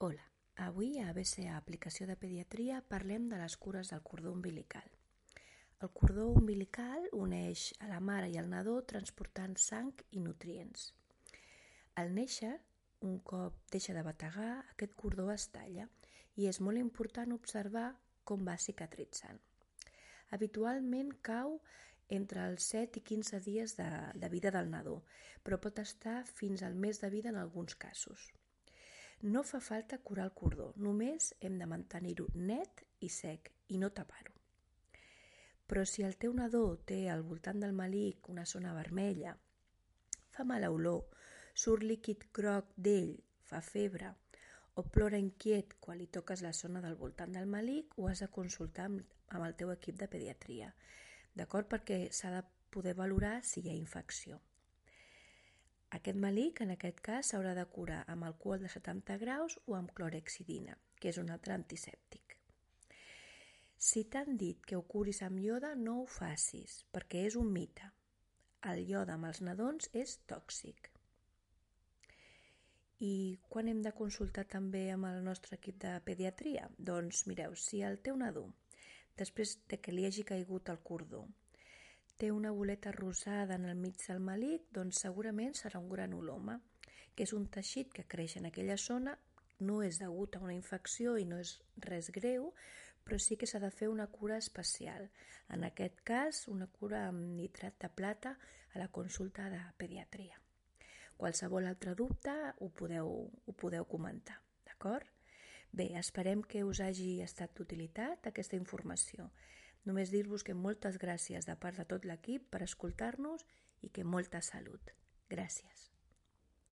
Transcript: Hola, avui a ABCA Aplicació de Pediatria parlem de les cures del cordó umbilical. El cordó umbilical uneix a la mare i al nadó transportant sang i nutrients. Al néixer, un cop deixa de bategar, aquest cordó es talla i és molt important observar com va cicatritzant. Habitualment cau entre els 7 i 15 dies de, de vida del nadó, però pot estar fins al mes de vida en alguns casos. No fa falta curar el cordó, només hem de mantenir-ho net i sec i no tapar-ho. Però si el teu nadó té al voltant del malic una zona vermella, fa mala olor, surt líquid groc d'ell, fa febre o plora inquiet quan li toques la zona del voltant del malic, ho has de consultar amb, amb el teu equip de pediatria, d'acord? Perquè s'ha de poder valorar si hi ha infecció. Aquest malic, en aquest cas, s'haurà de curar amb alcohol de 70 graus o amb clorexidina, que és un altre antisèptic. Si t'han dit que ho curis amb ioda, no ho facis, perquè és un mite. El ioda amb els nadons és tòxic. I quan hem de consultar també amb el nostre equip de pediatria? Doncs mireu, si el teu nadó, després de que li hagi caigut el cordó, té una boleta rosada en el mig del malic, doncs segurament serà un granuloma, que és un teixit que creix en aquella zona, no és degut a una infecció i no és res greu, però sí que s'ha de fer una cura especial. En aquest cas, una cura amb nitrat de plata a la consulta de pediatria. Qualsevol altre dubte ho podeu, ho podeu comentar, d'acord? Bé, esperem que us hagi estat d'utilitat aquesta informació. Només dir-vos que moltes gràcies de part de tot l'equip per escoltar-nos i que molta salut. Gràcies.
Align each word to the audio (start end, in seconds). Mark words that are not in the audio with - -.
Hola, 0.00 0.22
avui 0.62 1.00
a 1.02 1.08
ABCA 1.10 1.56
Aplicació 1.58 2.04
de 2.06 2.14
Pediatria 2.24 2.76
parlem 2.92 3.24
de 3.32 3.40
les 3.40 3.56
cures 3.64 3.88
del 3.90 4.04
cordó 4.10 4.30
umbilical. 4.30 4.84
El 5.82 5.90
cordó 6.00 6.26
umbilical 6.30 7.08
uneix 7.18 7.64
a 7.82 7.88
la 7.90 7.98
mare 8.10 8.28
i 8.30 8.38
al 8.38 8.46
nadó 8.52 8.76
transportant 8.92 9.58
sang 9.64 9.90
i 10.14 10.22
nutrients. 10.22 10.86
Al 11.98 12.14
néixer, 12.14 12.52
un 13.10 13.18
cop 13.32 13.58
deixa 13.74 13.98
de 13.98 14.06
bategar, 14.06 14.52
aquest 14.76 14.94
cordó 15.02 15.26
es 15.34 15.50
talla 15.58 15.90
i 16.36 16.46
és 16.46 16.62
molt 16.62 16.78
important 16.84 17.34
observar 17.34 17.88
com 18.22 18.46
va 18.46 18.54
cicatritzant. 18.68 19.42
Habitualment 20.30 21.14
cau 21.32 21.58
entre 22.22 22.46
els 22.46 22.70
7 22.70 23.02
i 23.02 23.08
15 23.16 23.46
dies 23.50 23.74
de, 23.82 23.92
de 24.14 24.30
vida 24.30 24.54
del 24.54 24.70
nadó, 24.70 25.00
però 25.42 25.58
pot 25.58 25.82
estar 25.82 26.20
fins 26.38 26.62
al 26.62 26.78
mes 26.86 27.02
de 27.02 27.16
vida 27.18 27.34
en 27.34 27.46
alguns 27.48 27.74
casos. 27.74 28.30
No 29.20 29.42
fa 29.42 29.58
falta 29.58 29.98
curar 29.98 30.28
el 30.28 30.32
cordó, 30.32 30.72
només 30.76 31.32
hem 31.40 31.56
de 31.58 31.66
mantenir-ho 31.66 32.28
net 32.34 32.84
i 33.02 33.08
sec 33.10 33.50
i 33.74 33.78
no 33.82 33.90
tapar-ho. 33.90 34.34
Però 35.66 35.82
si 35.84 36.04
el 36.06 36.14
teu 36.16 36.32
nadó 36.32 36.76
té 36.86 37.08
al 37.10 37.24
voltant 37.26 37.58
del 37.60 37.74
malic 37.74 38.28
una 38.30 38.46
zona 38.46 38.74
vermella, 38.76 39.34
fa 40.30 40.46
mala 40.46 40.70
olor, 40.70 41.02
surt 41.52 41.82
líquid 41.82 42.28
groc 42.32 42.70
d'ell, 42.76 43.16
fa 43.42 43.60
febre 43.60 44.14
o 44.78 44.84
plora 44.86 45.18
inquiet 45.18 45.74
quan 45.82 45.98
li 45.98 46.06
toques 46.06 46.44
la 46.46 46.52
zona 46.54 46.80
del 46.80 46.94
voltant 46.94 47.34
del 47.34 47.50
malic, 47.50 47.98
ho 47.98 48.06
has 48.06 48.22
de 48.22 48.28
consultar 48.30 48.86
amb, 48.86 49.02
amb 49.34 49.48
el 49.48 49.56
teu 49.58 49.72
equip 49.74 49.98
de 49.98 50.06
pediatria, 50.06 50.70
d'acord? 51.34 51.66
Perquè 51.66 52.04
s'ha 52.14 52.30
de 52.36 52.44
poder 52.70 52.94
valorar 52.94 53.40
si 53.42 53.64
hi 53.64 53.72
ha 53.72 53.74
infecció. 53.74 54.38
Aquest 55.96 56.18
malic, 56.20 56.60
en 56.60 56.74
aquest 56.74 56.98
cas, 57.00 57.30
s'haurà 57.30 57.54
de 57.56 57.64
curar 57.72 58.02
amb 58.12 58.26
alcohol 58.28 58.60
de 58.60 58.68
70 58.72 59.16
graus 59.22 59.56
o 59.66 59.76
amb 59.78 59.92
clorexidina, 59.96 60.76
que 61.00 61.08
és 61.08 61.18
un 61.22 61.30
altre 61.32 61.54
antisèptic. 61.54 62.36
Si 63.78 64.02
t'han 64.12 64.36
dit 64.36 64.60
que 64.66 64.76
ho 64.76 64.82
curis 64.92 65.22
amb 65.22 65.40
ioda, 65.40 65.72
no 65.86 66.00
ho 66.02 66.06
facis, 66.10 66.82
perquè 66.92 67.24
és 67.30 67.38
un 67.40 67.52
mite. 67.54 67.88
El 68.68 68.82
ioda 68.84 69.14
amb 69.14 69.30
els 69.30 69.40
nadons 69.48 69.88
és 69.96 70.16
tòxic. 70.28 70.90
I 73.06 73.38
quan 73.48 73.68
hem 73.70 73.80
de 73.80 73.94
consultar 73.94 74.44
també 74.50 74.88
amb 74.90 75.06
el 75.06 75.20
nostre 75.24 75.56
equip 75.56 75.78
de 75.84 75.92
pediatria? 76.04 76.66
Doncs 76.76 77.24
mireu, 77.30 77.54
si 77.54 77.84
el 77.86 78.00
teu 78.02 78.18
nadó, 78.18 78.48
després 79.20 79.54
de 79.70 79.78
que 79.78 79.94
li 79.94 80.04
hagi 80.08 80.26
caigut 80.26 80.68
el 80.74 80.82
cordó, 80.90 81.22
té 82.18 82.32
una 82.34 82.50
boleta 82.50 82.90
rosada 82.92 83.54
en 83.54 83.64
el 83.64 83.76
mig 83.78 83.96
del 84.06 84.20
malic, 84.20 84.66
doncs 84.74 85.04
segurament 85.04 85.54
serà 85.54 85.78
un 85.78 85.88
granuloma, 85.88 86.58
que 87.14 87.24
és 87.26 87.32
un 87.34 87.46
teixit 87.54 87.92
que 87.94 88.06
creix 88.10 88.36
en 88.38 88.48
aquella 88.50 88.76
zona, 88.76 89.14
no 89.60 89.80
és 89.82 89.98
degut 90.02 90.36
a 90.36 90.42
una 90.42 90.54
infecció 90.54 91.16
i 91.18 91.24
no 91.26 91.38
és 91.42 91.56
res 91.86 92.10
greu, 92.14 92.52
però 93.04 93.18
sí 93.22 93.38
que 93.40 93.46
s'ha 93.46 93.60
de 93.62 93.70
fer 93.70 93.88
una 93.88 94.06
cura 94.06 94.36
especial. 94.36 95.08
En 95.48 95.64
aquest 95.64 96.02
cas, 96.06 96.44
una 96.52 96.66
cura 96.66 97.06
amb 97.08 97.38
nitrat 97.38 97.78
de 97.82 97.88
plata 97.88 98.34
a 98.74 98.82
la 98.82 98.88
consulta 98.88 99.48
de 99.50 99.62
pediatria. 99.78 100.38
Qualsevol 101.18 101.66
altre 101.66 101.94
dubte 101.98 102.34
ho 102.58 102.68
podeu, 102.70 103.08
ho 103.46 103.54
podeu 103.62 103.86
comentar, 103.90 104.38
d'acord? 104.66 105.06
Bé, 105.72 105.88
esperem 105.98 106.42
que 106.42 106.62
us 106.64 106.80
hagi 106.80 107.18
estat 107.24 107.56
d'utilitat 107.56 108.28
aquesta 108.30 108.56
informació. 108.56 109.30
Només 109.84 110.10
dir-vos 110.10 110.44
que 110.44 110.56
moltes 110.56 110.98
gràcies 110.98 111.46
de 111.46 111.56
part 111.56 111.78
de 111.78 111.86
tot 111.92 112.08
l'equip 112.08 112.50
per 112.50 112.62
escoltar-nos 112.66 113.46
i 113.82 113.92
que 113.92 114.04
molta 114.04 114.42
salut. 114.42 114.92
Gràcies. 115.30 115.97